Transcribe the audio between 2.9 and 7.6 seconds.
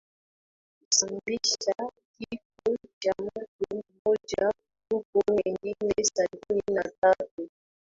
cha mtu mmoja huku wengine sabini na tatu